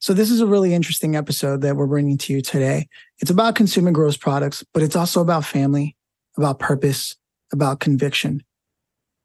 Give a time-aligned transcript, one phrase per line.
[0.00, 2.88] So, this is a really interesting episode that we're bringing to you today.
[3.18, 5.94] It's about consumer gross products, but it's also about family,
[6.38, 7.16] about purpose,
[7.52, 8.42] about conviction,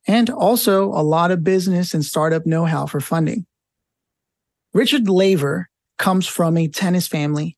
[0.05, 3.45] and also a lot of business and startup know how for funding.
[4.73, 7.57] Richard Laver comes from a tennis family,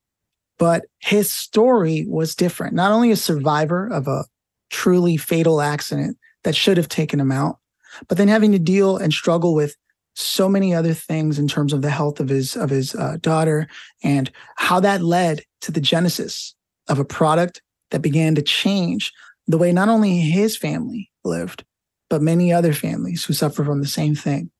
[0.56, 2.74] but his story was different.
[2.74, 4.26] Not only a survivor of a
[4.70, 7.58] truly fatal accident that should have taken him out,
[8.06, 9.74] but then having to deal and struggle with
[10.18, 13.68] so many other things in terms of the health of his of his uh, daughter
[14.02, 16.54] and how that led to the genesis
[16.88, 19.12] of a product that began to change
[19.46, 21.64] the way not only his family lived
[22.10, 24.50] but many other families who suffer from the same thing.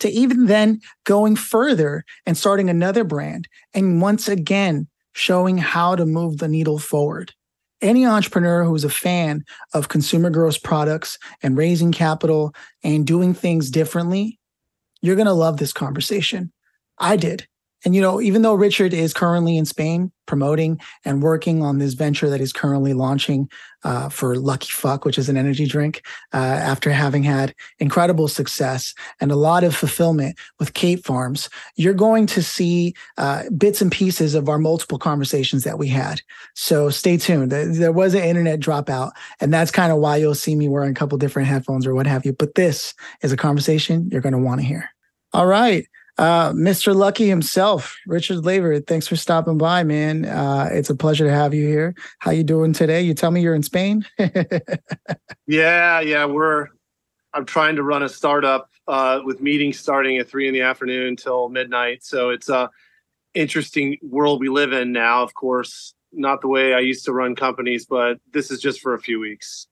[0.00, 6.06] To even then going further and starting another brand and once again showing how to
[6.06, 7.34] move the needle forward.
[7.82, 13.70] Any entrepreneur who's a fan of consumer gross products and raising capital and doing things
[13.70, 14.39] differently
[15.02, 16.52] you're going to love this conversation.
[16.98, 17.46] I did.
[17.84, 21.94] And, you know, even though Richard is currently in Spain promoting and working on this
[21.94, 23.50] venture that he's currently launching
[23.82, 29.32] uh, for LuckyFuck, which is an energy drink, uh, after having had incredible success and
[29.32, 34.34] a lot of fulfillment with Kate Farms, you're going to see uh, bits and pieces
[34.34, 36.20] of our multiple conversations that we had.
[36.54, 37.50] So stay tuned.
[37.50, 40.94] There was an internet dropout, and that's kind of why you'll see me wearing a
[40.94, 42.32] couple different headphones or what have you.
[42.32, 44.90] But this is a conversation you're going to want to hear.
[45.32, 45.86] All right.
[46.20, 46.94] Uh, Mr.
[46.94, 50.26] Lucky himself, Richard Laver, thanks for stopping by, man.
[50.26, 51.94] Uh, it's a pleasure to have you here.
[52.18, 53.00] How you doing today?
[53.00, 54.04] You tell me you're in Spain.
[55.46, 56.68] yeah, yeah, we're.
[57.32, 61.06] I'm trying to run a startup uh, with meetings starting at three in the afternoon
[61.06, 62.04] until midnight.
[62.04, 62.68] So it's a
[63.32, 65.22] interesting world we live in now.
[65.22, 68.92] Of course, not the way I used to run companies, but this is just for
[68.92, 69.68] a few weeks.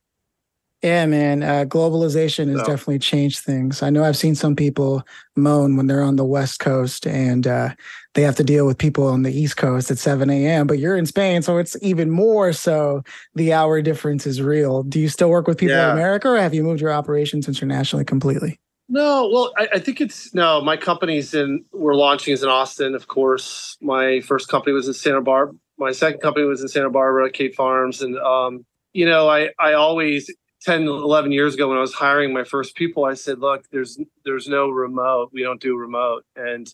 [0.83, 1.43] Yeah, man.
[1.43, 2.67] Uh, globalization has so.
[2.67, 3.83] definitely changed things.
[3.83, 5.03] I know I've seen some people
[5.35, 7.71] moan when they're on the West Coast and uh,
[8.15, 10.97] they have to deal with people on the East Coast at 7 a.m., but you're
[10.97, 13.03] in Spain, so it's even more so
[13.35, 14.85] the hour difference is real.
[14.85, 15.91] Do you still work with people yeah.
[15.91, 18.61] in America or have you moved your operations internationally completely?
[18.89, 20.63] No, well, I, I, think it's no.
[20.63, 21.63] My company's in.
[21.73, 23.77] We're launching is in Austin, of course.
[23.83, 25.55] My first company was in Santa Barbara.
[25.77, 28.65] My second company was in Santa Barbara, Kate Farms, and um,
[28.95, 32.75] you know, I I always 10 11 years ago when i was hiring my first
[32.75, 35.31] people i said look there's there's no remote.
[35.33, 36.25] We don't do remote.
[36.37, 36.73] And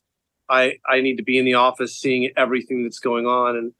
[0.48, 3.56] i i need to be in the office seeing everything that's going on.
[3.56, 3.72] And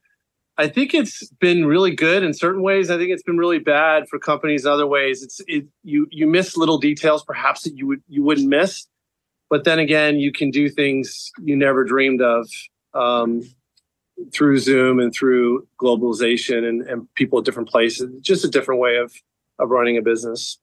[0.57, 2.91] i think it's been really good in certain ways.
[2.91, 5.23] I think it's been really bad for companies in other ways.
[5.23, 8.87] It's it, you you miss little details perhaps that you would you wouldn't miss.
[9.51, 12.49] But then again you can do things you never dreamed of
[12.95, 13.43] um,
[14.33, 18.09] through zoom and through globalization and, and people at different places.
[18.21, 19.13] Just a different way of
[19.59, 20.59] of running a business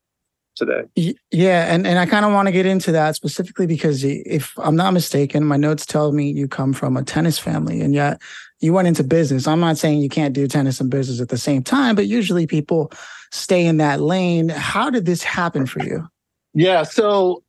[0.55, 1.15] today.
[1.31, 4.75] Yeah, and and I kind of want to get into that specifically because if I'm
[4.75, 8.21] not mistaken, my notes tell me you come from a tennis family, and yet
[8.59, 9.47] you went into business.
[9.47, 12.47] I'm not saying you can't do tennis and business at the same time, but usually
[12.47, 12.91] people
[13.31, 14.49] stay in that lane.
[14.49, 16.07] How did this happen for you?
[16.53, 17.43] Yeah, so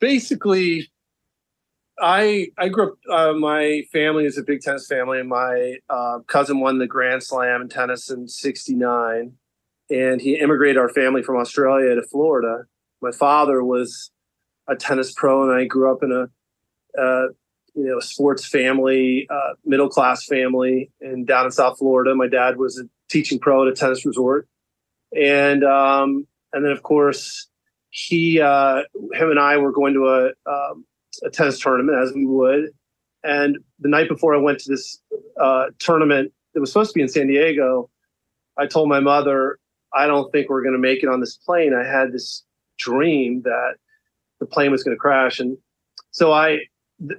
[0.00, 0.90] basically.
[2.00, 2.94] I I grew up.
[3.10, 7.24] Uh, my family is a big tennis family, and my uh, cousin won the Grand
[7.24, 9.32] Slam in tennis in '69
[9.90, 12.64] and he immigrated our family from Australia to Florida.
[13.00, 14.10] My father was
[14.68, 17.28] a tennis pro, and I grew up in a uh,
[17.74, 22.14] you know sports family, uh, middle class family, and down in South Florida.
[22.14, 24.48] My dad was a teaching pro at a tennis resort,
[25.16, 27.48] and um, and then of course
[27.90, 28.82] he uh,
[29.12, 30.84] him and I were going to a um,
[31.24, 32.70] a tennis tournament as we would,
[33.22, 35.00] and the night before I went to this
[35.40, 37.90] uh, tournament that was supposed to be in San Diego,
[38.58, 39.58] I told my mother
[39.94, 41.74] I don't think we're going to make it on this plane.
[41.74, 42.44] I had this
[42.78, 43.74] dream that
[44.40, 45.40] the plane was going to crash.
[45.40, 45.56] And
[46.10, 46.58] so I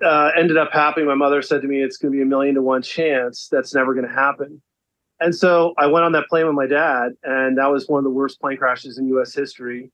[0.03, 1.07] uh, ended up happening.
[1.07, 3.47] My mother said to me, it's going to be a million to one chance.
[3.51, 4.61] That's never going to happen.
[5.19, 8.03] And so I went on that plane with my dad, and that was one of
[8.05, 9.33] the worst plane crashes in U.S.
[9.33, 9.91] history.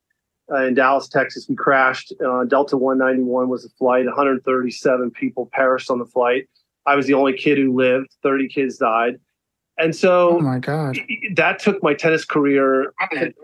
[0.51, 2.13] Uh, in Dallas, Texas, we crashed.
[2.23, 4.05] Uh, Delta 191 was the flight.
[4.05, 6.47] 137 people perished on the flight.
[6.85, 8.15] I was the only kid who lived.
[8.21, 9.15] 30 kids died.
[9.77, 10.97] And so, oh my God,
[11.35, 12.93] that took my tennis career.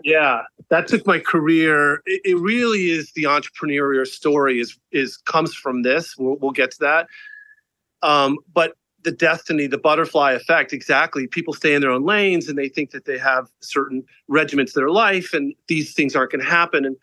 [0.02, 2.02] Yeah, that took my career.
[2.06, 4.58] It, it, really is the entrepreneurial story.
[4.58, 6.16] Is is comes from this.
[6.16, 7.06] We'll, we'll get to that.
[8.02, 8.72] Um, but
[9.04, 11.26] the destiny, the butterfly effect, exactly.
[11.26, 14.80] People stay in their own lanes and they think that they have certain regiments of
[14.80, 16.86] their life, and these things aren't going to happen.
[16.86, 16.96] And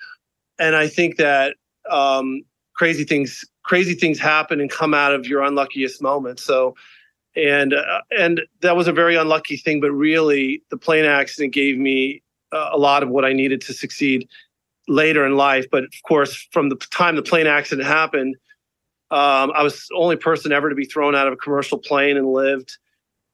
[0.58, 1.56] and I think that
[1.90, 2.42] um,
[2.76, 6.44] crazy things crazy things happen and come out of your unluckiest moments.
[6.44, 6.76] So
[7.36, 9.82] and uh, and that was a very unlucky thing.
[9.82, 12.22] But really, the plane accident gave me
[12.52, 14.28] uh, a lot of what I needed to succeed
[14.88, 15.66] later in life.
[15.72, 18.36] But of course, from the time the plane accident happened,
[19.12, 22.16] Um, I was the only person ever to be thrown out of a commercial plane
[22.16, 22.78] and lived.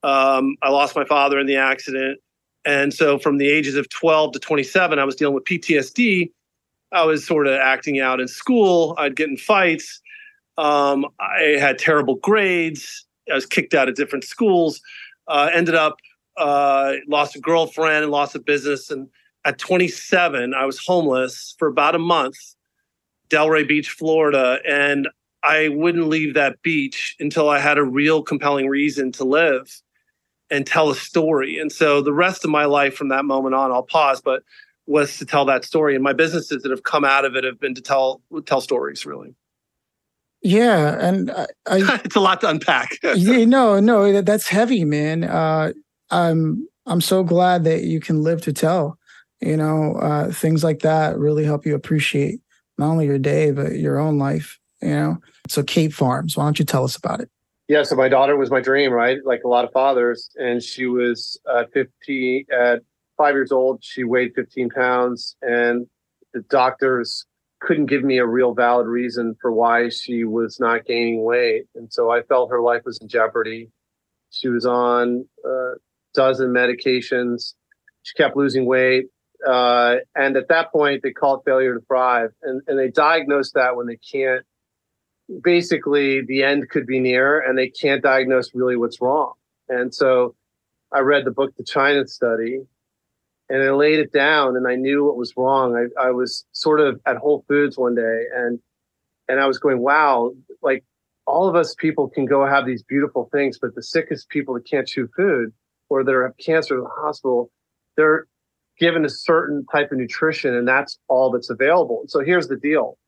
[0.02, 2.18] Um, I lost my father in the accident.
[2.64, 6.30] And so from the ages of 12 to 27, I was dealing with PTSD.
[6.92, 8.94] I was sort of acting out in school.
[8.98, 10.00] I'd get in fights.
[10.56, 13.04] Um, I had terrible grades.
[13.30, 14.80] I was kicked out of different schools.
[15.28, 15.96] Uh, ended up
[16.36, 18.90] uh, lost a girlfriend and lost a business.
[18.90, 19.08] And
[19.44, 22.36] at 27, I was homeless for about a month,
[23.30, 25.08] Delray Beach, Florida, and
[25.42, 29.80] I wouldn't leave that beach until I had a real compelling reason to live
[30.50, 31.58] and tell a story.
[31.58, 34.42] And so the rest of my life from that moment on, I'll pause, but
[34.86, 35.94] was to tell that story.
[35.94, 39.04] And my businesses that have come out of it have been to tell tell stories,
[39.04, 39.34] really.
[40.46, 42.98] Yeah, and I, I it's a lot to unpack.
[43.02, 45.24] yeah, no, no, that's heavy, man.
[45.24, 45.72] Uh,
[46.10, 48.96] I'm I'm so glad that you can live to tell.
[49.40, 52.38] You know, uh, things like that really help you appreciate
[52.78, 54.60] not only your day but your own life.
[54.80, 55.16] You know,
[55.48, 56.36] so Kate Farms.
[56.36, 57.28] Why don't you tell us about it?
[57.66, 59.18] Yeah, so my daughter was my dream, right?
[59.24, 62.82] Like a lot of fathers, and she was uh, 15 at
[63.16, 63.82] five years old.
[63.82, 65.88] She weighed 15 pounds, and
[66.32, 67.26] the doctors
[67.66, 71.92] couldn't give me a real valid reason for why she was not gaining weight, and
[71.92, 73.70] so I felt her life was in jeopardy.
[74.30, 75.72] She was on a
[76.14, 77.54] dozen medications.
[78.02, 79.06] She kept losing weight.
[79.46, 82.30] Uh, and at that point, they call failure to thrive.
[82.42, 84.44] And, and they diagnose that when they can't
[85.42, 89.32] basically the end could be near and they can't diagnose really what's wrong.
[89.68, 90.34] And so
[90.92, 92.60] I read the book, The China Study,
[93.48, 95.76] and I laid it down and I knew what was wrong.
[95.76, 98.58] I, I was sort of at Whole Foods one day and
[99.28, 100.32] and I was going, wow,
[100.62, 100.84] like
[101.26, 104.68] all of us people can go have these beautiful things, but the sickest people that
[104.68, 105.52] can't chew food
[105.88, 107.50] or that have cancer in the hospital,
[107.96, 108.26] they're
[108.78, 112.04] given a certain type of nutrition and that's all that's available.
[112.06, 112.98] So here's the deal.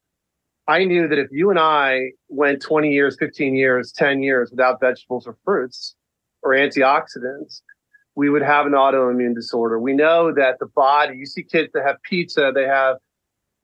[0.66, 4.80] I knew that if you and I went 20 years, 15 years, 10 years without
[4.80, 5.94] vegetables or fruits
[6.42, 7.62] or antioxidants,
[8.18, 9.78] we would have an autoimmune disorder.
[9.78, 12.96] We know that the body, you see kids that have pizza, they have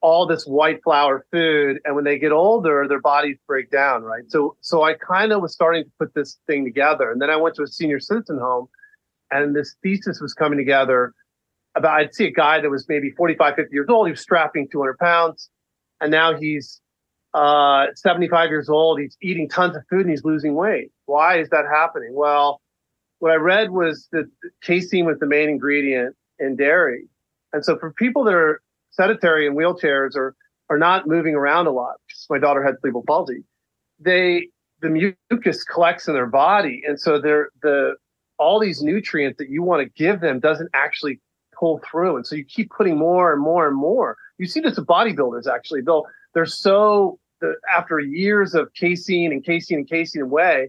[0.00, 4.22] all this white flour food, and when they get older, their bodies break down, right?
[4.28, 7.36] So, so I kind of was starting to put this thing together, and then I
[7.36, 8.68] went to a senior citizen home,
[9.32, 11.14] and this thesis was coming together.
[11.74, 14.06] About I'd see a guy that was maybe 45, 50 years old.
[14.06, 15.50] He was strapping 200 pounds,
[16.00, 16.80] and now he's
[17.32, 19.00] uh, 75 years old.
[19.00, 20.92] He's eating tons of food and he's losing weight.
[21.06, 22.10] Why is that happening?
[22.12, 22.60] Well,
[23.24, 24.30] what I read was that
[24.62, 27.08] casein was the main ingredient in dairy.
[27.54, 28.60] And so for people that are
[28.90, 30.36] sedentary in wheelchairs or
[30.68, 33.42] are not moving around a lot, because my daughter had cerebral palsy,
[33.98, 34.48] they
[34.82, 36.82] the mucus collects in their body.
[36.86, 37.94] And so they're the
[38.38, 41.18] all these nutrients that you want to give them doesn't actually
[41.58, 42.16] pull through.
[42.16, 44.18] And so you keep putting more and more and more.
[44.36, 45.80] You see this with bodybuilders actually.
[45.80, 46.04] They'll
[46.34, 47.18] they're so
[47.74, 50.68] after years of casein and casein and casein and whey,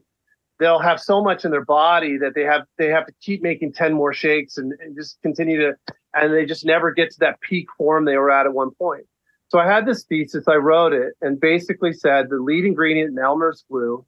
[0.60, 3.74] they'll have so much in their body that they have they have to keep making
[3.74, 5.74] 10 more shakes and, and just continue to
[6.14, 9.06] and they just never get to that peak form they were at at one point.
[9.50, 13.20] So I had this thesis, I wrote it, and basically said the lead ingredient in
[13.20, 14.06] Elmer's glue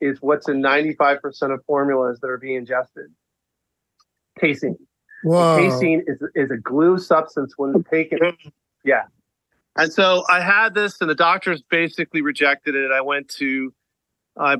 [0.00, 3.06] is what's in 95% of formulas that are being ingested.
[4.38, 4.76] Casein.
[5.22, 5.56] Whoa.
[5.56, 8.18] Casein is, is a glue substance when taken.
[8.84, 9.04] Yeah.
[9.76, 12.90] And so I had this, and the doctors basically rejected it.
[12.92, 13.72] I went to,
[14.38, 14.56] I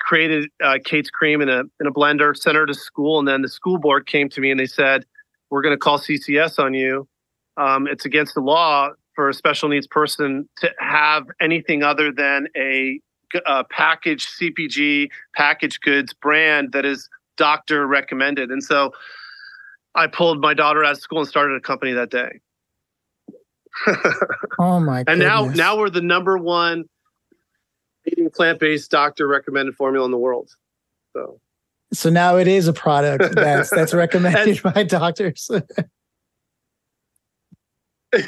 [0.00, 3.42] created uh, Kate's cream in a in a blender, sent her to school, and then
[3.42, 5.06] the school board came to me and they said,
[5.50, 7.08] "We're going to call CCS on you.
[7.56, 12.48] Um, it's against the law for a special needs person to have anything other than
[12.56, 13.00] a,
[13.46, 18.92] a packaged CPG packaged goods brand that is doctor recommended." And so
[19.94, 22.40] I pulled my daughter out of school and started a company that day.
[24.58, 25.02] oh my!
[25.02, 25.12] God.
[25.12, 25.56] And goodness.
[25.56, 26.84] now, now we're the number one
[28.06, 30.50] eating plant-based doctor recommended formula in the world.
[31.12, 31.40] So,
[31.92, 35.50] so now it is a product that's that's recommended by doctors.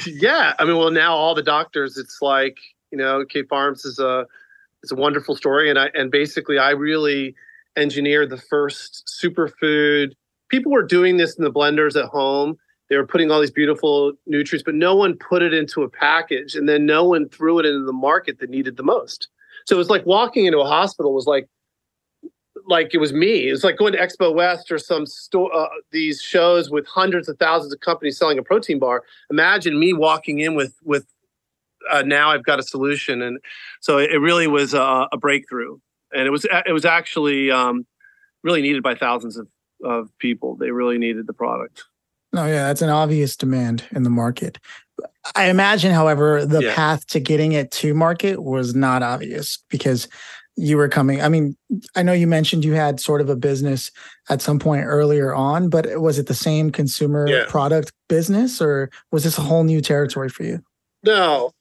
[0.05, 2.57] yeah, I mean, well, now all the doctors, it's like
[2.91, 4.25] you know, Kate Farms is a
[4.83, 7.35] is a wonderful story, and I and basically I really
[7.75, 10.13] engineered the first superfood.
[10.49, 12.57] People were doing this in the blenders at home
[12.89, 16.55] they were putting all these beautiful nutrients, but no one put it into a package,
[16.55, 19.27] and then no one threw it into the market that needed the most.
[19.67, 21.49] So it was like walking into a hospital was like,
[22.67, 23.49] like it was me.
[23.49, 27.27] It was like going to Expo West or some store, uh, these shows with hundreds
[27.27, 29.03] of thousands of companies selling a protein bar.
[29.29, 31.05] Imagine me walking in with with
[31.91, 33.39] uh, now I've got a solution, and
[33.81, 35.77] so it, really was a, a, breakthrough,
[36.11, 37.85] and it was it was actually um,
[38.43, 39.47] really needed by thousands of
[39.83, 40.55] of people.
[40.55, 41.85] They really needed the product.
[42.33, 44.59] No, yeah, that's an obvious demand in the market.
[45.35, 46.75] I imagine, however, the yeah.
[46.75, 50.07] path to getting it to market was not obvious because
[50.55, 51.21] you were coming.
[51.21, 51.55] I mean,
[51.95, 53.91] I know you mentioned you had sort of a business
[54.29, 57.45] at some point earlier on, but was it the same consumer yeah.
[57.47, 60.63] product business or was this a whole new territory for you?
[61.03, 61.51] No.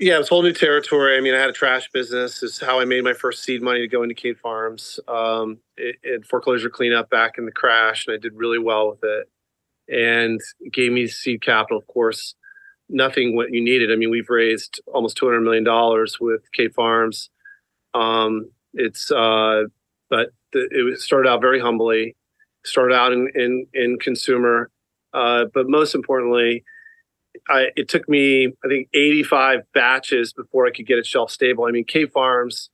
[0.00, 1.16] Yeah, it was a whole new territory.
[1.16, 2.40] I mean, I had a trash business.
[2.40, 4.98] This is how I made my first seed money to go into Kate Farms.
[5.06, 9.04] Um, it, it foreclosure cleanup back in the crash, and I did really well with
[9.04, 9.28] it
[9.88, 10.40] and
[10.72, 11.78] gave me seed capital.
[11.78, 12.34] Of course,
[12.88, 13.92] nothing what you needed.
[13.92, 17.30] I mean, we've raised almost two hundred million dollars with Kate Farms.
[17.94, 19.64] Um, it's uh,
[20.10, 22.16] but the, it started out very humbly.
[22.64, 24.70] Started out in in, in consumer,
[25.12, 26.64] uh, but most importantly,
[27.46, 31.30] I, it took me I think eighty five batches before I could get it shelf
[31.30, 31.66] stable.
[31.66, 32.70] I mean, Kate Farms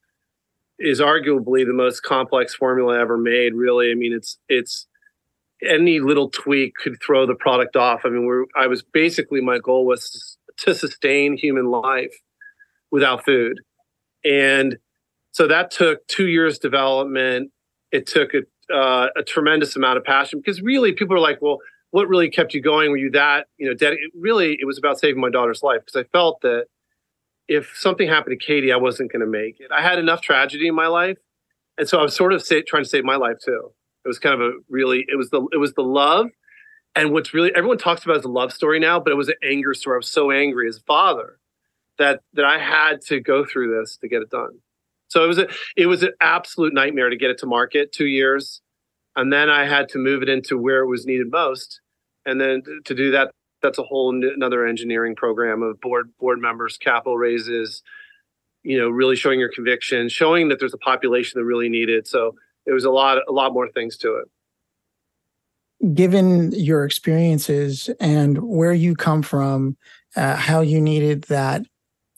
[0.78, 3.52] is arguably the most complex formula ever made.
[3.54, 4.86] Really, I mean, it's it's
[5.66, 8.02] any little tweak could throw the product off.
[8.04, 12.14] I mean, I was basically my goal was to sustain human life
[12.90, 13.60] without food,
[14.24, 14.78] and
[15.32, 17.50] so that took two years development.
[17.92, 21.58] It took a, uh, a tremendous amount of passion because really people are like, well,
[21.90, 22.90] what really kept you going?
[22.90, 23.74] Were you that you know?
[23.74, 26.66] Ded- really, it was about saving my daughter's life because I felt that
[27.48, 29.72] if something happened to Katie, I wasn't going to make it.
[29.72, 31.18] I had enough tragedy in my life,
[31.76, 33.72] and so I was sort of say, trying to save my life too.
[34.04, 36.28] It was kind of a really it was the it was the love,
[36.94, 39.34] and what's really everyone talks about as a love story now, but it was an
[39.42, 39.96] anger story.
[39.96, 41.38] I was so angry as a father
[41.98, 44.60] that that I had to go through this to get it done.
[45.08, 47.92] So it was a it was an absolute nightmare to get it to market.
[47.92, 48.62] Two years,
[49.16, 51.80] and then I had to move it into where it was needed most,
[52.24, 56.76] and then to do that, that's a whole another engineering program of board board members,
[56.76, 57.82] capital raises,
[58.62, 62.06] you know, really showing your conviction, showing that there's a population that really need it.
[62.06, 62.34] So
[62.66, 65.94] there was a lot a lot more things to it.
[65.94, 69.76] Given your experiences and where you come from
[70.16, 71.62] uh, how you needed that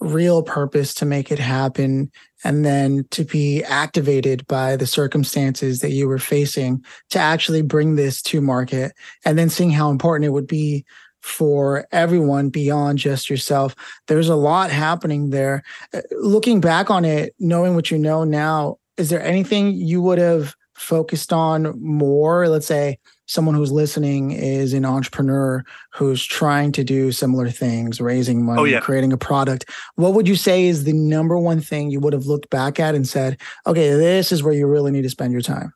[0.01, 2.11] real purpose to make it happen
[2.45, 7.95] and then to be activated by the circumstances that you were facing to actually bring
[7.95, 8.93] this to market
[9.25, 10.85] and then seeing how important it would be
[11.21, 13.77] for everyone beyond just yourself.
[14.09, 15.63] There's a lot happening there.
[15.95, 20.19] Uh, looking back on it knowing what you know now is there anything you would
[20.19, 22.47] have focused on more?
[22.47, 28.45] Let's say someone who's listening is an entrepreneur who's trying to do similar things, raising
[28.45, 28.79] money, oh, yeah.
[28.79, 29.69] creating a product.
[29.97, 32.95] What would you say is the number one thing you would have looked back at
[32.95, 35.75] and said, okay, this is where you really need to spend your time?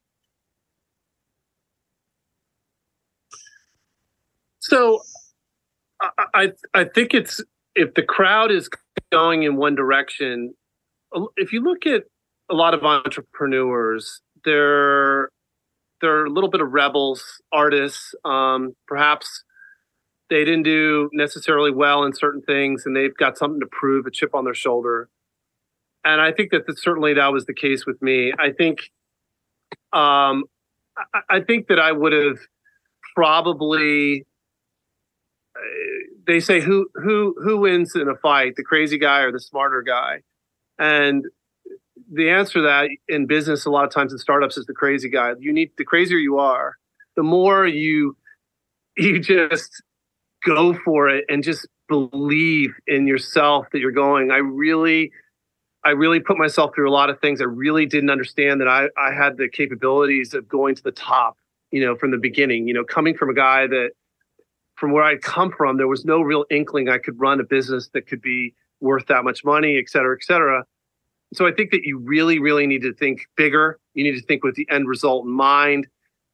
[4.61, 5.01] So
[6.33, 7.43] I I think it's
[7.75, 8.71] if the crowd is
[9.11, 10.55] going in one direction,
[11.37, 12.05] if you look at
[12.51, 14.21] a lot of entrepreneurs.
[14.45, 15.31] They're
[16.01, 17.23] they're a little bit of rebels,
[17.53, 18.15] artists.
[18.25, 19.45] Um, perhaps
[20.29, 24.11] they didn't do necessarily well in certain things, and they've got something to prove, a
[24.11, 25.09] chip on their shoulder.
[26.05, 28.33] And I think that certainly that was the case with me.
[28.39, 28.91] I think,
[29.93, 30.45] um,
[30.97, 32.39] I, I think that I would have
[33.15, 34.25] probably.
[36.27, 39.81] They say who who who wins in a fight, the crazy guy or the smarter
[39.81, 40.21] guy,
[40.79, 41.25] and
[42.13, 45.09] the answer to that in business, a lot of times in startups, is the crazy
[45.09, 45.33] guy.
[45.39, 46.77] You need the crazier you are,
[47.17, 48.17] the more you
[48.97, 49.83] you just
[50.45, 54.31] go for it and just believe in yourself that you're going.
[54.31, 55.13] I really,
[55.85, 57.41] I really put myself through a lot of things.
[57.41, 61.37] I really didn't understand that I I had the capabilities of going to the top.
[61.73, 62.69] You know, from the beginning.
[62.69, 63.91] You know, coming from a guy that
[64.77, 67.91] from where I'd come from, there was no real inkling I could run a business
[67.93, 70.65] that could be worth that much money, et cetera, et cetera.
[71.37, 73.79] So I think that you really, really need to think bigger.
[73.95, 75.87] You need to think with the end result in mind,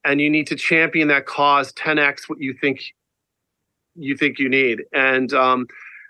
[0.04, 2.94] and you need to champion that cause 10x what you think
[3.94, 5.66] you think you need, and um,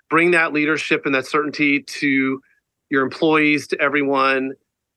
[0.08, 2.40] bring that leadership and that certainty to
[2.90, 4.52] your employees, to everyone,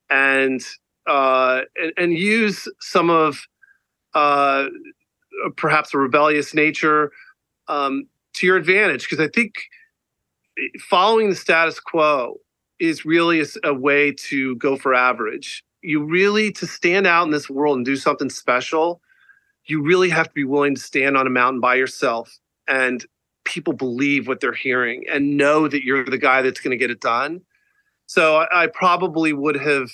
[0.10, 0.62] and
[1.08, 3.48] uh, and, and use some of
[4.14, 4.66] uh,
[5.56, 7.12] perhaps a rebellious nature
[7.70, 9.10] um, to your advantage.
[9.10, 9.54] Because I think
[10.90, 12.38] following the status quo
[12.88, 15.64] is really a, a way to go for average.
[15.82, 19.02] You really, to stand out in this world and do something special,
[19.66, 23.06] you really have to be willing to stand on a mountain by yourself and
[23.44, 26.92] people believe what they're hearing and know that you're the guy that's going to get
[26.92, 27.42] it done.
[28.08, 29.90] So I, I, probably would have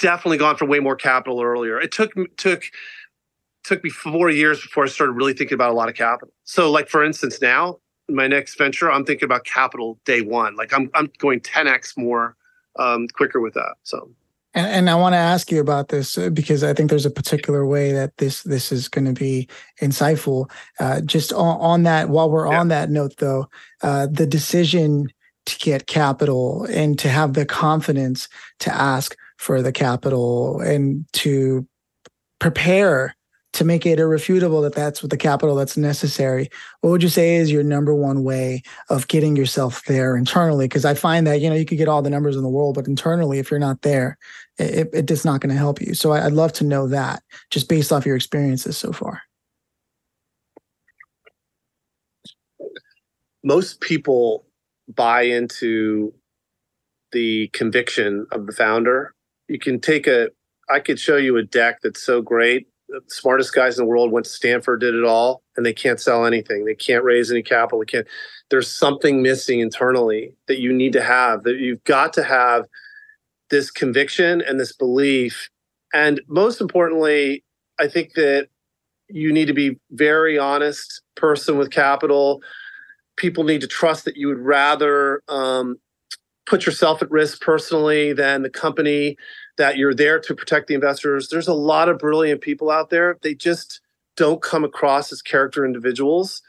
[0.00, 1.80] definitely gone for way more capital earlier.
[1.80, 2.64] It took took
[3.62, 6.32] took me four years before I started really thinking about a lot of capital.
[6.44, 7.78] So like for instance, now
[8.14, 10.56] my next venture, I'm thinking about capital day one.
[10.56, 12.36] Like I'm I'm going 10x more
[12.78, 13.74] um, quicker with that.
[13.82, 14.10] So
[14.54, 17.10] And, and I want to ask you about this uh, because I think there's a
[17.10, 19.48] particular way that this this is going to be
[19.80, 20.50] insightful.
[20.78, 22.60] Uh, just on, on, that, while we're yeah.
[22.60, 23.48] on that note, though,
[23.82, 25.08] uh, the decision
[25.46, 28.28] to get capital and to have the confidence
[28.60, 31.66] to ask for the capital and to
[32.38, 33.14] prepare
[33.52, 36.48] to make it irrefutable that that's what the capital that's necessary
[36.80, 40.66] what would you say is your number one way of getting yourself there internally?
[40.66, 42.74] Because i find that you know you could get all the numbers in the world
[42.74, 44.18] but internally if you're not there
[44.58, 45.94] it, it, it's not going to help you.
[45.94, 49.22] So i'd love to know that just based off your experiences so far.
[53.42, 54.44] Most people
[54.94, 56.12] buy into
[57.12, 59.14] the conviction of the founder.
[59.48, 60.28] You can take a
[60.68, 64.10] i could show you a deck that's so great the smartest guys in the world
[64.10, 66.64] went to Stanford, did it all, and they can't sell anything.
[66.64, 67.78] They can't raise any capital.
[67.78, 68.06] They can't.
[68.50, 71.44] There's something missing internally that you need to have.
[71.44, 72.66] That you've got to have
[73.48, 75.48] this conviction and this belief,
[75.92, 77.44] and most importantly,
[77.78, 78.48] I think that
[79.08, 82.42] you need to be very honest person with capital.
[83.16, 85.78] People need to trust that you would rather um,
[86.46, 89.16] put yourself at risk personally than the company
[89.60, 91.28] that you're there to protect the investors.
[91.28, 93.18] There's a lot of brilliant people out there.
[93.20, 93.82] They just
[94.16, 96.40] don't come across as character individuals.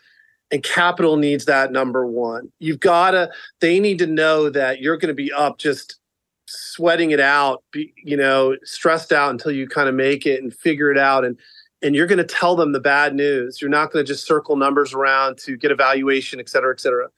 [0.49, 2.53] And capital needs that number one.
[2.59, 5.99] You've got to, they need to know that you're going to be up just
[6.45, 10.53] sweating it out, be, you know, stressed out until you kind of make it and
[10.53, 11.25] figure it out.
[11.25, 11.37] And,
[11.81, 13.61] and you're going to tell them the bad news.
[13.61, 16.79] You're not going to just circle numbers around to get a valuation, et cetera, et
[16.79, 17.09] cetera.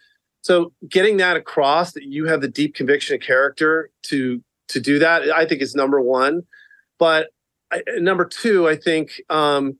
[0.42, 4.44] So getting that across that you have the deep conviction of character to
[4.74, 5.30] to do that.
[5.32, 6.44] I think is number one.
[7.00, 7.30] But
[7.72, 9.78] I, number two, I think um,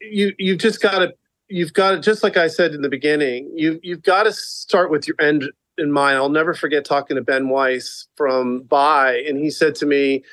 [0.00, 1.12] you you've just got to
[1.48, 4.90] you've got to just like I said in the beginning, you you've got to start
[4.90, 6.16] with your end in mind.
[6.16, 10.24] I'll never forget talking to Ben Weiss from Bai, and he said to me,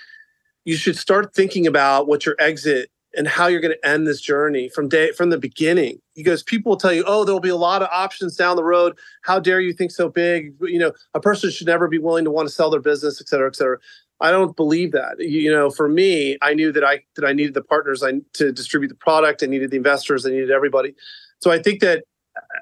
[0.64, 4.22] "You should start thinking about what your exit and how you're going to end this
[4.22, 6.00] journey from day from the beginning.
[6.14, 8.64] He goes people will tell you oh there'll be a lot of options down the
[8.64, 8.98] road.
[9.24, 10.54] How dare you think so big?
[10.62, 13.28] You know a person should never be willing to want to sell their business et
[13.28, 13.78] cetera et cetera.
[14.22, 15.16] I don't believe that.
[15.20, 18.52] You know for me i knew that i that i needed the partners I, to
[18.52, 19.44] distribute the product.
[19.44, 20.26] I needed the investors.
[20.26, 20.96] I needed everybody.
[21.40, 22.04] So i think that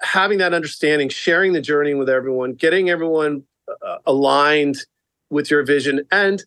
[0.02, 3.44] having that understanding sharing the journey with everyone getting everyone
[3.82, 4.78] uh, aligned
[5.30, 6.44] with your vision and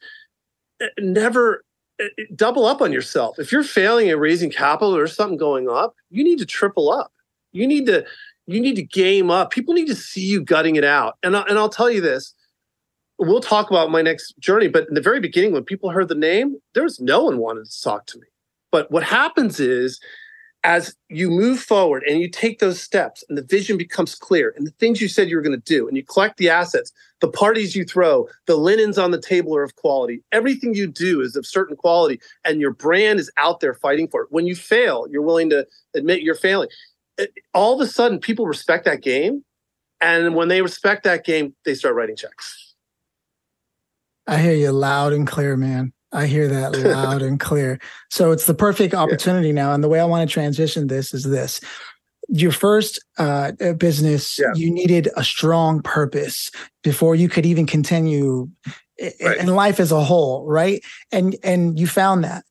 [0.80, 1.64] uh, never
[2.34, 3.38] double up on yourself.
[3.38, 7.12] If you're failing at raising capital or something going up, you need to triple up.
[7.52, 8.04] You need to
[8.46, 9.50] you need to game up.
[9.50, 11.18] People need to see you gutting it out.
[11.22, 12.32] And I, and I'll tell you this.
[13.18, 16.14] We'll talk about my next journey, but in the very beginning when people heard the
[16.14, 18.26] name, there's no one wanted to talk to me.
[18.70, 20.00] But what happens is
[20.66, 24.66] as you move forward and you take those steps and the vision becomes clear and
[24.66, 27.28] the things you said you were going to do and you collect the assets, the
[27.28, 30.24] parties you throw, the linens on the table are of quality.
[30.32, 34.22] Everything you do is of certain quality and your brand is out there fighting for
[34.22, 34.28] it.
[34.30, 36.68] When you fail, you're willing to admit you're failing.
[37.16, 39.44] Uh, all of a sudden, people respect that game.
[40.00, 42.74] And when they respect that game, they start writing checks.
[44.26, 45.92] I hear you loud and clear, man.
[46.12, 47.80] I hear that loud and clear.
[48.10, 49.54] So it's the perfect opportunity yeah.
[49.54, 49.72] now.
[49.72, 51.60] And the way I want to transition this is this.
[52.28, 54.52] Your first uh, business, yeah.
[54.54, 56.50] you needed a strong purpose
[56.82, 58.50] before you could even continue
[59.00, 59.36] right.
[59.38, 60.82] in life as a whole, right?
[61.12, 62.44] And and you found that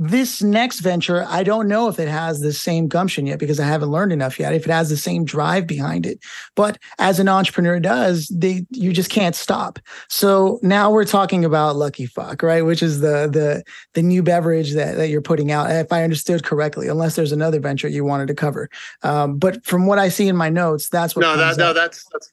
[0.00, 3.66] this next venture, I don't know if it has the same gumption yet because I
[3.66, 4.54] haven't learned enough yet.
[4.54, 6.20] If it has the same drive behind it,
[6.54, 9.80] but as an entrepreneur does, they you just can't stop.
[10.08, 12.62] So now we're talking about LuckyFuck, right?
[12.62, 16.44] Which is the the the new beverage that that you're putting out, if I understood
[16.44, 16.86] correctly.
[16.86, 18.70] Unless there's another venture you wanted to cover,
[19.02, 21.22] um, but from what I see in my notes, that's what.
[21.22, 22.32] No, that, no, that's that's.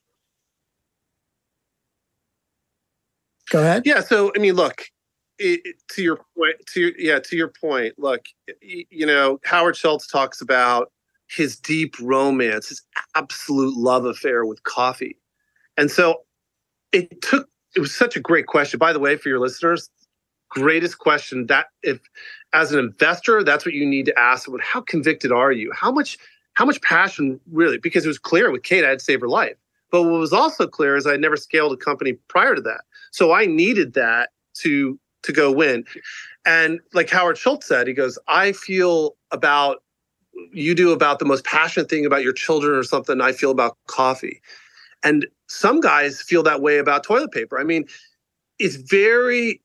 [3.50, 3.84] Go ahead.
[3.86, 4.02] Yeah.
[4.02, 4.86] So I mean, look,
[5.40, 7.94] it, to your point, to yeah, to your point.
[7.98, 8.26] Look,
[8.62, 10.92] you know, Howard Schultz talks about
[11.28, 12.82] his deep romance, his
[13.16, 15.18] absolute love affair with coffee,
[15.78, 16.22] and so
[16.92, 17.50] it took.
[17.76, 18.78] It was such a great question.
[18.78, 19.90] By the way, for your listeners,
[20.50, 22.00] greatest question that if
[22.54, 24.48] as an investor, that's what you need to ask.
[24.48, 25.72] About how convicted are you?
[25.74, 26.18] How much
[26.54, 27.78] how much passion really?
[27.78, 29.58] Because it was clear with Kate, I had saved her life.
[29.92, 32.82] But what was also clear is I never scaled a company prior to that.
[33.12, 35.86] So I needed that to to go win.
[36.46, 39.84] And like Howard Schultz said, he goes, I feel about
[40.52, 43.78] you do about the most passionate thing about your children or something I feel about
[43.88, 44.42] coffee.
[45.04, 47.60] And some guys feel that way about toilet paper.
[47.60, 47.86] I mean,
[48.60, 49.62] it's very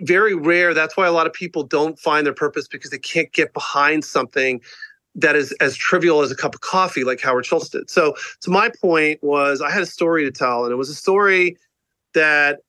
[0.00, 0.74] very rare.
[0.74, 4.04] That's why a lot of people don't find their purpose because they can't get behind
[4.04, 4.60] something
[5.14, 7.88] that is as trivial as a cup of coffee, like Howard Schultz did.
[7.88, 10.94] So, so my point was, I had a story to tell, and it was a
[10.94, 11.56] story
[12.12, 12.60] that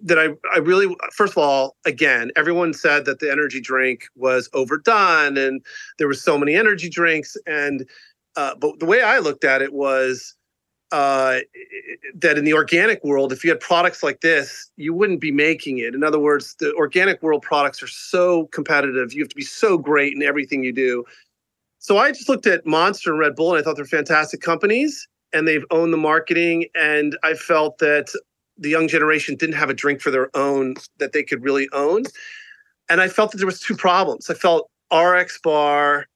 [0.00, 4.48] that I, I really first of all again everyone said that the energy drink was
[4.52, 5.64] overdone and
[5.98, 7.88] there were so many energy drinks and
[8.36, 10.34] uh, but the way I looked at it was
[10.92, 11.40] uh,
[12.14, 15.78] that in the organic world, if you had products like this, you wouldn't be making
[15.78, 15.94] it.
[15.94, 19.12] In other words, the organic world products are so competitive.
[19.12, 21.04] You have to be so great in everything you do.
[21.78, 25.08] So I just looked at Monster and Red Bull and I thought they're fantastic companies
[25.32, 26.66] and they've owned the marketing.
[26.74, 28.08] And I felt that
[28.58, 32.04] the young generation didn't have a drink for their own that they could really own.
[32.88, 34.30] And I felt that there was two problems.
[34.30, 36.06] I felt RX Bar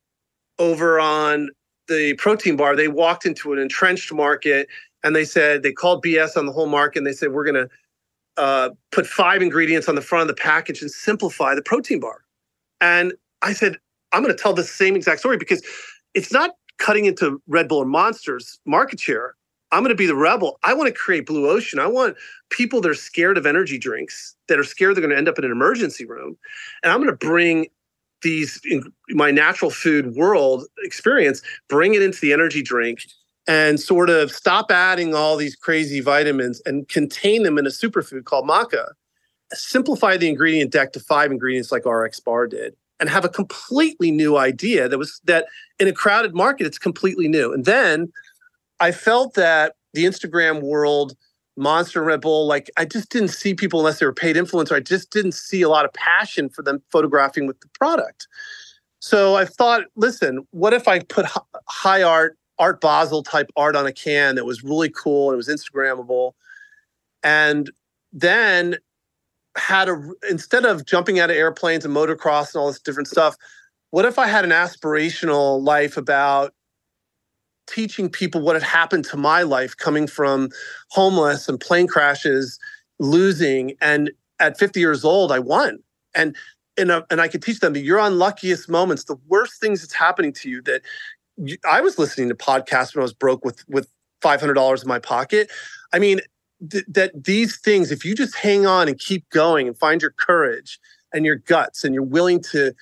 [0.58, 1.50] over on
[1.88, 4.68] the protein bar, they walked into an entrenched market
[5.02, 7.66] and they said they called BS on the whole market and they said we're going
[7.66, 7.68] to
[8.36, 12.22] uh, put five ingredients on the front of the package and simplify the protein bar.
[12.80, 13.78] And I said
[14.12, 15.62] I'm going to tell the same exact story because
[16.14, 19.34] it's not cutting into Red Bull and Monsters market share.
[19.70, 20.58] I'm going to be the rebel.
[20.62, 21.78] I want to create blue ocean.
[21.78, 22.16] I want
[22.50, 25.38] people that are scared of energy drinks, that are scared they're going to end up
[25.38, 26.36] in an emergency room.
[26.82, 27.66] And I'm going to bring
[28.22, 28.60] these
[29.10, 33.00] my natural food world experience, bring it into the energy drink
[33.46, 38.24] and sort of stop adding all these crazy vitamins and contain them in a superfood
[38.24, 38.88] called maca.
[39.52, 44.10] Simplify the ingredient deck to five ingredients like RX Bar did and have a completely
[44.10, 45.46] new idea that was that
[45.78, 47.52] in a crowded market it's completely new.
[47.52, 48.12] And then
[48.80, 51.16] I felt that the Instagram world
[51.56, 54.76] Monster Red Bull, like I just didn't see people unless they were paid influencer.
[54.76, 58.28] I just didn't see a lot of passion for them photographing with the product.
[59.00, 61.26] So I thought, listen, what if I put
[61.68, 65.36] high art, Art Basel type art on a can that was really cool and it
[65.36, 66.32] was Instagrammable,
[67.22, 67.70] and
[68.12, 68.76] then
[69.56, 73.36] had a instead of jumping out of airplanes and motocross and all this different stuff,
[73.90, 76.52] what if I had an aspirational life about
[77.68, 80.48] teaching people what had happened to my life coming from
[80.90, 82.58] homeless and plane crashes,
[82.98, 83.74] losing.
[83.80, 85.80] And at 50 years old, I won.
[86.14, 86.36] And
[86.78, 90.32] and, uh, and I could teach them your unluckiest moments, the worst things that's happening
[90.34, 90.62] to you.
[90.62, 90.82] That
[91.36, 93.88] you, I was listening to podcasts when I was broke with with
[94.22, 95.50] five hundred dollars in my pocket.
[95.92, 96.20] I mean,
[96.70, 100.12] th- that these things, if you just hang on and keep going and find your
[100.12, 100.78] courage
[101.12, 102.72] and your guts, and you're willing to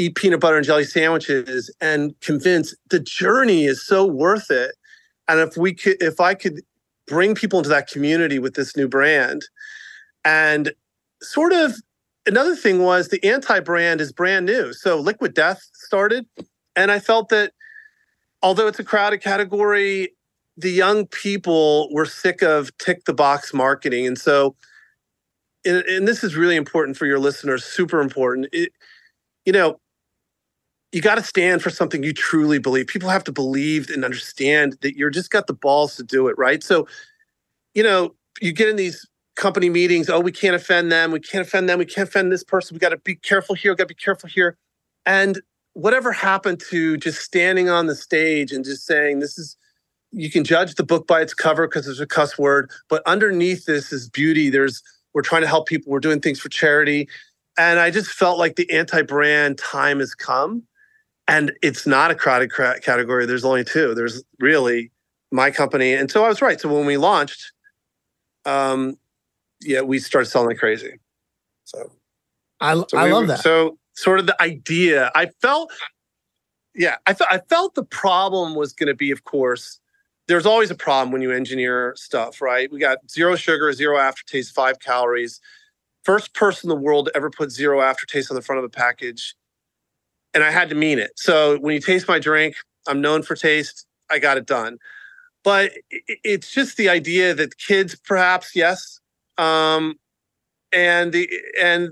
[0.00, 4.72] eat peanut butter and jelly sandwiches and convince the journey is so worth it.
[5.28, 6.60] And if we could, if I could
[7.06, 9.42] bring people into that community with this new brand
[10.24, 10.72] and
[11.22, 11.74] sort of
[12.26, 14.72] another thing was the anti brand is brand new.
[14.72, 16.26] So Liquid Death started.
[16.76, 17.52] And I felt that
[18.42, 20.14] although it's a crowded category,
[20.56, 24.06] the young people were sick of tick the box marketing.
[24.06, 24.56] And so,
[25.64, 28.48] and, and this is really important for your listeners, super important.
[28.52, 28.72] It,
[29.44, 29.80] you know,
[30.92, 32.86] you got to stand for something you truly believe.
[32.88, 36.36] People have to believe and understand that you're just got the balls to do it,
[36.36, 36.62] right?
[36.62, 36.86] So,
[37.74, 41.46] you know, you get in these company meetings, oh, we can't offend them, we can't
[41.46, 43.84] offend them, we can't offend this person, we got to be careful here, we got
[43.84, 44.56] to be careful here.
[45.06, 45.40] And
[45.74, 49.56] whatever happened to just standing on the stage and just saying, this is,
[50.10, 53.64] you can judge the book by its cover because there's a cuss word, but underneath
[53.66, 54.50] this is beauty.
[54.50, 54.82] There's,
[55.14, 57.08] we're trying to help people, we're doing things for charity.
[57.56, 60.64] And I just felt like the anti brand time has come
[61.30, 63.24] and it's not a crowded category.
[63.24, 63.94] There's only two.
[63.94, 64.90] There's really
[65.30, 66.60] my company, and so I was right.
[66.60, 67.52] So when we launched,
[68.44, 68.96] um,
[69.62, 70.98] yeah, we started selling like crazy.
[71.64, 71.92] So
[72.60, 73.38] I so I we, love that.
[73.38, 75.70] So sort of the idea, I felt,
[76.74, 79.78] yeah, I felt I felt the problem was going to be, of course,
[80.26, 82.70] there's always a problem when you engineer stuff, right?
[82.72, 85.40] We got zero sugar, zero aftertaste, five calories.
[86.02, 88.68] First person in the world to ever put zero aftertaste on the front of a
[88.70, 89.36] package
[90.34, 91.12] and I had to mean it.
[91.16, 93.86] So when you taste my drink, I'm known for taste.
[94.10, 94.78] I got it done.
[95.42, 99.00] But it's just the idea that kids, perhaps, yes,
[99.38, 99.94] um,
[100.72, 101.28] and the
[101.60, 101.90] and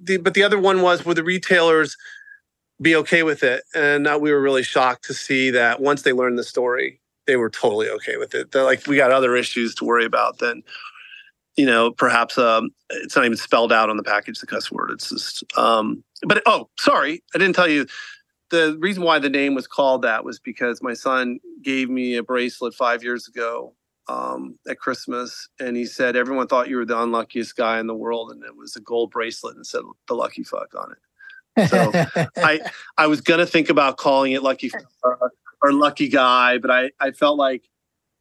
[0.00, 1.96] the but the other one was would the retailers
[2.80, 3.62] be okay with it?
[3.74, 7.50] And we were really shocked to see that once they learned the story, they were
[7.50, 8.50] totally okay with it.
[8.50, 10.62] They're like, we got other issues to worry about than
[11.56, 14.90] you know, perhaps um, it's not even spelled out on the package, the cuss word.
[14.90, 17.86] It's just, um, but oh, sorry, I didn't tell you.
[18.50, 22.22] The reason why the name was called that was because my son gave me a
[22.22, 23.74] bracelet five years ago
[24.08, 27.94] um, at Christmas, and he said everyone thought you were the unluckiest guy in the
[27.94, 31.68] world, and it was a gold bracelet and said the lucky fuck on it.
[31.68, 31.92] So
[32.36, 32.60] I
[32.98, 34.72] I was gonna think about calling it lucky
[35.04, 35.32] or,
[35.62, 37.69] or lucky guy, but I I felt like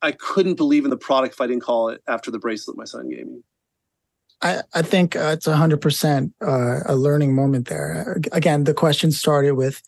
[0.02, 2.86] I couldn't believe in the product if I didn't call it after the bracelet my
[2.86, 3.42] son gave me.
[4.42, 8.22] I, I think uh, it's 100% uh, a learning moment there.
[8.32, 9.82] Again, the question started with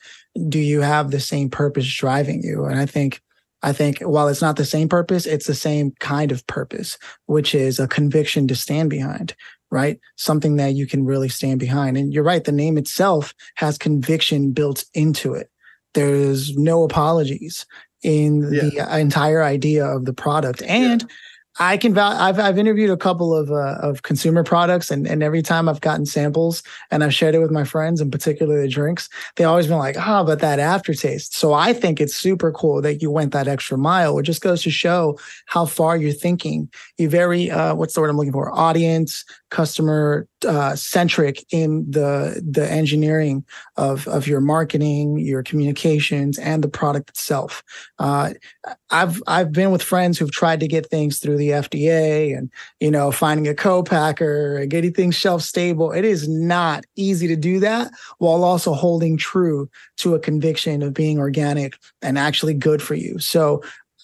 [0.50, 2.66] Do you have the same purpose driving you?
[2.66, 3.22] And I think
[3.64, 6.98] I think while it's not the same purpose, it's the same kind of purpose,
[7.28, 9.36] which is a conviction to stand behind,
[9.70, 10.00] right?
[10.18, 11.96] Something that you can really stand behind.
[11.96, 15.52] And you're right, the name itself has conviction built into it.
[15.94, 17.66] There's no apologies
[18.04, 18.70] in yeah.
[18.70, 20.62] the entire idea of the product.
[20.64, 21.08] And yeah.
[21.60, 25.22] I can val- I've I've interviewed a couple of uh, of consumer products and and
[25.22, 28.70] every time I've gotten samples and I've shared it with my friends and particularly the
[28.70, 32.52] drinks, they always been like, "Ah, oh, but that aftertaste." So I think it's super
[32.54, 34.18] cool that you went that extra mile.
[34.18, 36.70] It just goes to show how far you're thinking.
[36.98, 38.50] You very uh, what's the word I'm looking for?
[38.58, 43.46] Audience, customer uh, centric in the the engineering
[43.78, 47.64] of of your marketing, your communications, and the product itself.
[48.00, 48.34] Uh,
[48.90, 52.90] I've I've been with friends who've tried to get things through the FDA and you
[52.90, 55.92] know finding a co-packer and getting things shelf stable.
[55.92, 60.94] It is not easy to do that while also holding true to a conviction of
[60.94, 63.20] being organic and actually good for you.
[63.20, 63.62] So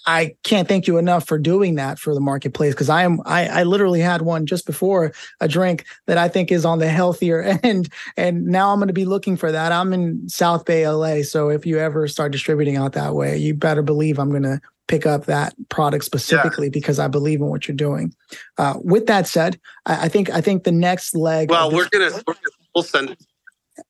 [0.08, 3.48] I can't thank you enough for doing that for the marketplace because I am I,
[3.48, 7.42] I literally had one just before a drink that I think is on the healthier
[7.64, 9.74] end, and now I'm going to be looking for that.
[9.74, 13.54] I'm in South Bay, LA, so if you ever start distributing out that way, you
[13.54, 16.72] better believe I'm going to pick up that product specifically yeah.
[16.72, 18.16] because I believe in what you're doing.
[18.58, 21.50] Uh, with that said, I, I, think I think the next leg.
[21.50, 23.26] Well, we're gonna, we're gonna we'll send it.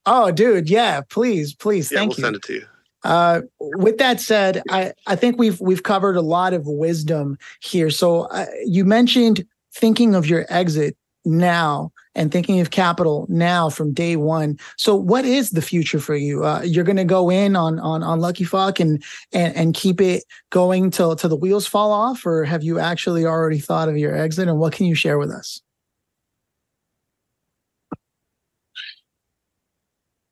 [0.04, 2.24] Oh, dude, yeah, please, please, yeah, thank we'll you.
[2.24, 2.66] Send it to you.
[3.04, 7.90] Uh, with that said, I, I think we've we've covered a lot of wisdom here.
[7.90, 13.92] So uh, you mentioned thinking of your exit now and thinking of capital now from
[13.92, 14.58] day one.
[14.76, 16.44] So what is the future for you?
[16.44, 20.24] Uh, you're going to go in on on on LuckyFuck and and and keep it
[20.50, 24.16] going till till the wheels fall off, or have you actually already thought of your
[24.16, 24.48] exit?
[24.48, 25.60] And what can you share with us?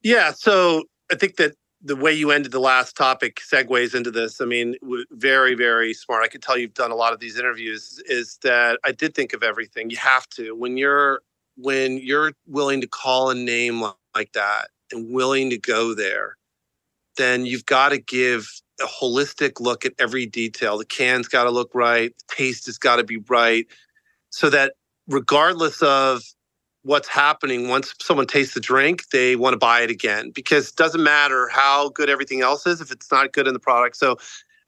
[0.03, 1.55] Yeah, so I think that
[1.87, 4.41] the way you ended the last topic segues into this.
[4.41, 4.75] I mean,
[5.11, 6.25] very, very smart.
[6.25, 8.03] I can tell you've done a lot of these interviews.
[8.07, 9.91] Is that I did think of everything.
[9.91, 11.21] You have to when you're
[11.57, 16.37] when you're willing to call a name like that and willing to go there,
[17.17, 18.49] then you've got to give
[18.81, 20.77] a holistic look at every detail.
[20.79, 22.13] The can's got to look right.
[22.19, 23.67] The taste has got to be right,
[24.31, 24.75] so that
[25.07, 26.23] regardless of
[26.87, 27.69] what's happening.
[27.69, 31.49] Once someone tastes the drink they want to buy it again because it doesn't matter
[31.49, 33.97] how good everything else is if it's not good in the product.
[33.97, 34.17] So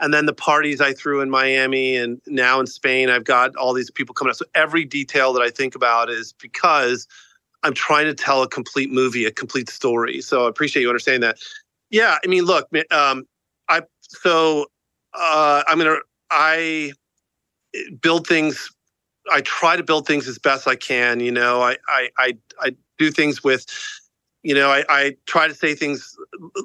[0.00, 3.72] and then the parties i threw in miami and now in spain i've got all
[3.72, 4.36] these people coming up.
[4.36, 7.06] So every detail that i think about is because
[7.62, 10.20] i'm trying to tell a complete movie a complete story.
[10.20, 11.38] So i appreciate you understanding that.
[11.90, 13.26] Yeah i mean look um,
[13.68, 14.66] i so
[15.14, 15.98] uh, i'm gonna
[16.30, 16.92] i
[18.00, 18.70] build things
[19.30, 21.20] I try to build things as best I can.
[21.20, 23.66] You know, I I I, I do things with,
[24.42, 26.16] you know, I, I try to say things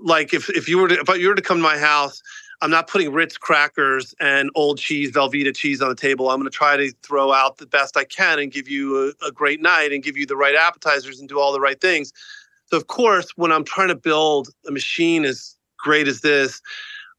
[0.04, 2.22] like if if you were to if you were to come to my house,
[2.62, 6.30] I'm not putting Ritz crackers and old cheese, Velveeta cheese on the table.
[6.30, 9.28] I'm going to try to throw out the best I can and give you a,
[9.28, 12.14] a great night and give you the right appetizers and do all the right things.
[12.68, 16.62] So of course, when I'm trying to build a machine as great as this,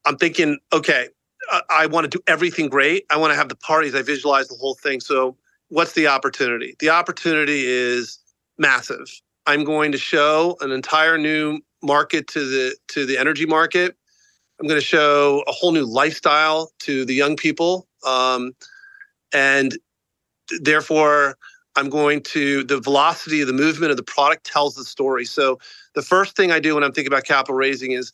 [0.05, 1.09] I'm thinking, okay,
[1.69, 3.05] I want to do everything great.
[3.09, 3.95] I want to have the parties.
[3.95, 4.99] I visualize the whole thing.
[4.99, 5.37] So,
[5.69, 6.75] what's the opportunity?
[6.79, 8.19] The opportunity is
[8.57, 9.07] massive.
[9.45, 13.95] I'm going to show an entire new market to the to the energy market.
[14.59, 18.53] I'm going to show a whole new lifestyle to the young people, um,
[19.33, 19.77] and
[20.61, 21.37] therefore,
[21.75, 25.25] I'm going to the velocity of the movement of the product tells the story.
[25.25, 25.59] So,
[25.95, 28.11] the first thing I do when I'm thinking about capital raising is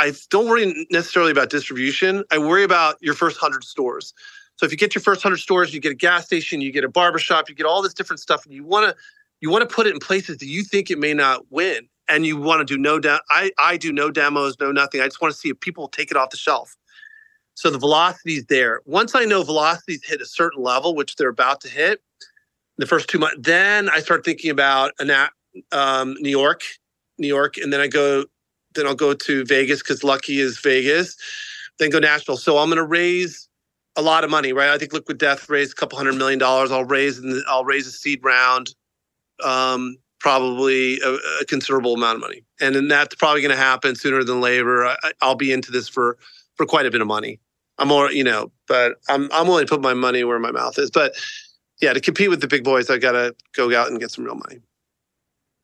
[0.00, 2.24] I don't worry necessarily about distribution.
[2.30, 4.14] I worry about your first 100 stores.
[4.56, 6.84] So if you get your first 100 stores, you get a gas station, you get
[6.84, 8.96] a barbershop, you get all this different stuff and you want to
[9.40, 12.26] you want to put it in places that you think it may not win and
[12.26, 15.02] you want to do no de- I I do no demos, no nothing.
[15.02, 16.76] I just want to see if people take it off the shelf.
[17.54, 18.80] So the velocity is there.
[18.86, 22.00] Once I know velocities hit a certain level, which they're about to hit,
[22.78, 25.10] the first two months, then I start thinking about an,
[25.72, 26.62] um, New York,
[27.18, 28.24] New York, and then I go
[28.74, 31.16] then I'll go to Vegas because Lucky is Vegas.
[31.78, 32.36] Then go national.
[32.36, 33.48] So I'm going to raise
[33.96, 34.70] a lot of money, right?
[34.70, 36.70] I think Liquid Death raised a couple hundred million dollars.
[36.70, 38.74] I'll raise and I'll raise a seed round,
[39.42, 43.96] um, probably a, a, considerable amount of money, and then that's probably going to happen
[43.96, 44.86] sooner than later.
[44.86, 46.18] I, will be into this for
[46.54, 47.40] for quite a bit of money.
[47.78, 50.78] I'm more, you know, but I'm I'm willing to put my money where my mouth
[50.78, 50.90] is.
[50.90, 51.14] But
[51.80, 54.24] yeah, to compete with the big boys, I got to go out and get some
[54.24, 54.60] real money.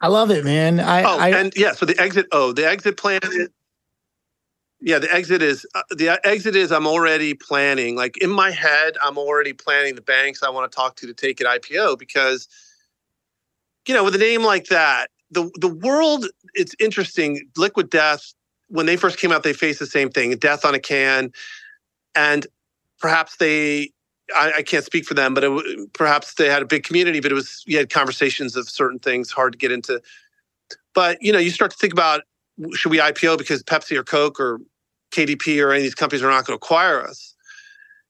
[0.00, 0.80] I love it, man.
[0.80, 2.26] I, oh, I, and yeah, so the exit.
[2.32, 3.20] Oh, the exit plan.
[3.24, 3.48] Is,
[4.80, 6.70] yeah, the exit is uh, the exit is.
[6.70, 7.96] I'm already planning.
[7.96, 11.14] Like in my head, I'm already planning the banks I want to talk to to
[11.14, 12.46] take it IPO because,
[13.88, 16.26] you know, with a name like that, the the world.
[16.54, 17.48] It's interesting.
[17.56, 18.34] Liquid Death.
[18.68, 21.32] When they first came out, they faced the same thing: death on a can.
[22.14, 22.46] and
[22.98, 23.90] perhaps they
[24.34, 27.30] I, I, can't speak for them, but it, perhaps they had a big community, but
[27.30, 30.00] it was you had conversations of certain things hard to get into.
[30.94, 32.22] But you know, you start to think about
[32.74, 34.60] should we IPO because Pepsi or Coke or
[35.12, 37.34] KDP or any of these companies are not going to acquire us.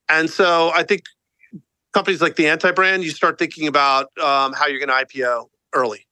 [0.08, 1.02] And so I think
[1.92, 5.48] companies like the anti brand, you start thinking about um, how you're going to IPO
[5.74, 6.06] early.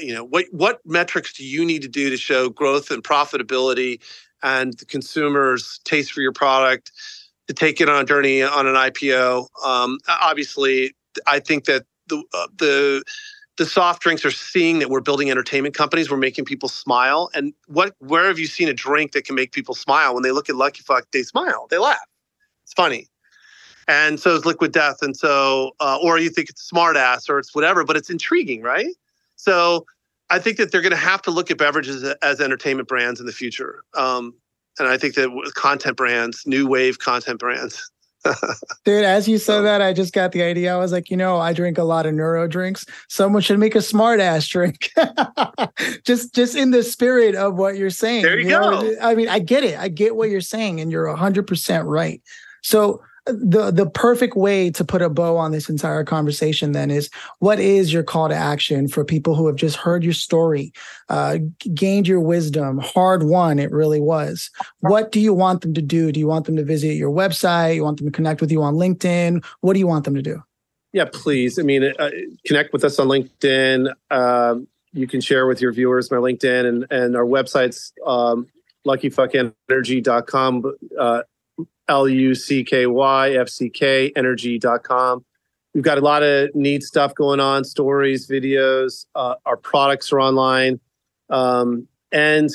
[0.00, 4.00] You know, what what metrics do you need to do to show growth and profitability
[4.42, 6.90] and the consumer's taste for your product
[7.48, 9.46] to take it on a journey on an IPO?
[9.64, 10.94] Um, obviously,
[11.26, 13.02] I think that the uh, the
[13.56, 16.10] the soft drinks are seeing that we're building entertainment companies.
[16.10, 17.30] We're making people smile.
[17.34, 20.14] And what where have you seen a drink that can make people smile?
[20.14, 21.98] When they look at LuckyFuck, they smile, they laugh.
[22.64, 23.08] It's funny.
[23.88, 24.98] And so is Liquid Death.
[25.00, 28.92] And so, uh, or you think it's Smartass or it's whatever, but it's intriguing, right?
[29.36, 29.86] So
[30.28, 33.26] I think that they're going to have to look at beverages as entertainment brands in
[33.26, 33.84] the future.
[33.94, 34.34] Um,
[34.78, 37.90] and I think that content brands, new wave content brands,
[38.84, 40.74] Dude, as you said that, I just got the idea.
[40.74, 42.86] I was like, you know, I drink a lot of neuro drinks.
[43.08, 44.90] Someone should make a smart ass drink.
[46.04, 48.22] just just in the spirit of what you're saying.
[48.22, 48.82] There you, you go.
[48.82, 48.94] Know?
[49.00, 49.78] I mean, I get it.
[49.78, 52.22] I get what you're saying, and you're hundred percent right.
[52.62, 57.10] So the the perfect way to put a bow on this entire conversation then is
[57.40, 60.72] what is your call to action for people who have just heard your story
[61.08, 61.38] uh,
[61.74, 64.50] gained your wisdom hard won it really was.
[64.80, 66.12] What do you want them to do?
[66.12, 67.74] Do you want them to visit your website?
[67.74, 69.44] You want them to connect with you on linkedin?
[69.60, 70.42] What do you want them to do?
[70.92, 71.58] Yeah please.
[71.58, 72.10] I mean uh,
[72.46, 73.92] connect with us on linkedin.
[74.10, 78.46] Um, you can share with your viewers my linkedin and and our websites um,
[78.86, 81.22] luckyfuckenergy.com uh,
[81.88, 85.24] L U C K Y F C K energy.com.
[85.74, 89.04] We've got a lot of neat stuff going on stories, videos.
[89.14, 90.80] Uh, our products are online.
[91.28, 92.50] Um, and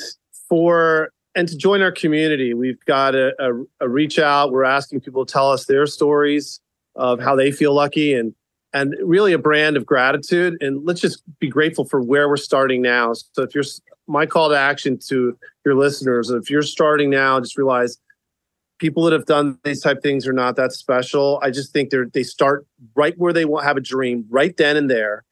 [0.48, 4.52] for and to join our community, we've got a, a, a, reach out.
[4.52, 6.60] We're asking people to tell us their stories
[6.96, 8.34] of how they feel lucky and
[8.74, 10.56] and really a brand of gratitude.
[10.60, 13.12] And let's just be grateful for where we're starting now.
[13.12, 13.64] So if you're
[14.06, 17.98] my call to action to your listeners, if you're starting now, just realize
[18.82, 21.38] people that have done these type things are not that special.
[21.40, 22.66] I just think they're they start
[22.96, 25.24] right where they want have a dream, right then and there.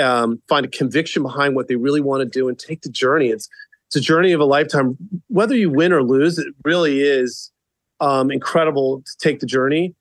[0.00, 3.28] Um, find a conviction behind what they really want to do and take the journey.
[3.28, 3.48] It's
[3.86, 4.98] it's a journey of a lifetime.
[5.28, 7.52] Whether you win or lose, it really is
[8.00, 9.94] um, incredible to take the journey.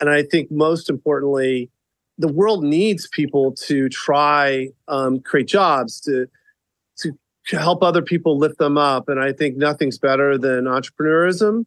[0.00, 1.70] And I think most importantly,
[2.18, 6.26] the world needs people to try um, create jobs to
[7.56, 9.08] help other people lift them up.
[9.08, 11.64] And I think nothing's better than entrepreneurism.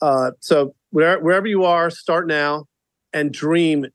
[0.00, 2.66] Uh, so where, wherever you are, start now
[3.12, 3.86] and dream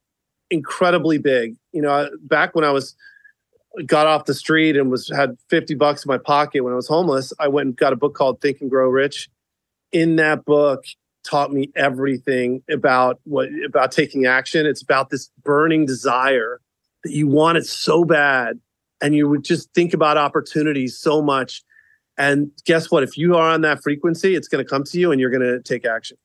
[0.49, 1.55] incredibly big.
[1.71, 2.95] You know, back when I was
[3.85, 6.87] got off the street and was had 50 bucks in my pocket when I was
[6.87, 9.29] homeless, I went and got a book called Think and Grow Rich.
[9.91, 10.83] In that book,
[11.23, 14.65] taught me everything about what about taking action.
[14.65, 16.59] It's about this burning desire
[17.03, 18.59] that you want it so bad
[19.01, 21.63] and you would just think about opportunities so much.
[22.17, 23.03] And guess what?
[23.03, 25.41] If you are on that frequency, it's going to come to you and you're going
[25.41, 26.17] to take action.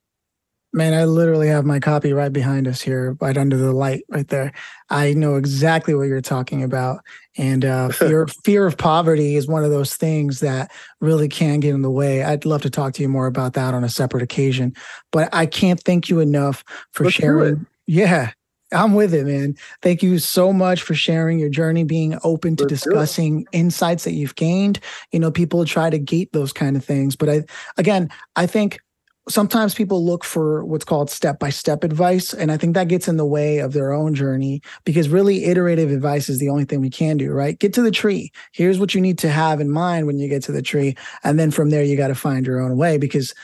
[0.75, 4.27] Man, I literally have my copy right behind us here, right under the light, right
[4.27, 4.51] there.
[4.91, 7.05] I know exactly what you're talking about,
[7.39, 11.75] and uh, fear fear of poverty is one of those things that really can get
[11.75, 12.25] in the way.
[12.25, 14.75] I'd love to talk to you more about that on a separate occasion,
[15.13, 17.67] but I can't thank you enough for Let's sharing.
[17.87, 18.33] Yeah,
[18.75, 19.55] I'm with it, man.
[19.83, 24.35] Thank you so much for sharing your journey, being open to discussing insights that you've
[24.35, 24.81] gained.
[25.13, 27.45] You know, people try to gate those kind of things, but I,
[27.77, 28.81] again, I think
[29.29, 32.35] sometimes people look for what's called step by step advice.
[32.35, 35.91] And I think that gets in the way of their own journey because really iterative
[35.91, 37.59] advice is the only thing we can do, right?
[37.59, 38.33] Get to the tree.
[38.53, 40.95] Here's what you need to have in mind when you get to the tree.
[41.23, 43.35] And then from there, you got to find your own way because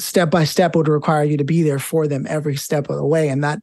[0.00, 3.06] step by step would require you to be there for them every step of the
[3.06, 3.28] way.
[3.28, 3.60] And that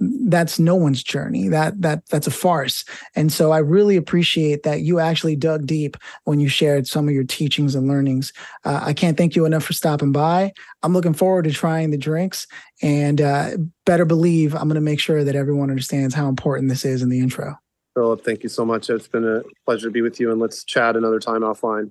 [0.00, 1.48] that's no one's journey.
[1.48, 2.84] That that that's a farce.
[3.14, 7.14] And so i really appreciate that you actually dug deep when you shared some of
[7.14, 8.32] your teachings and learnings.
[8.64, 10.52] Uh, i can't thank you enough for stopping by.
[10.82, 12.46] I'm looking forward to trying the drinks.
[12.82, 16.84] And uh, better believe i'm going to make sure that everyone understands how important this
[16.84, 17.58] is in the intro.
[17.94, 18.88] Phillip thank you so much.
[18.88, 21.90] It's been a pleasure to be with you and let's chat another time offline.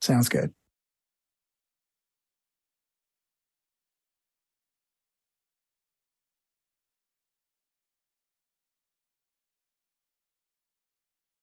[0.00, 0.52] Sounds good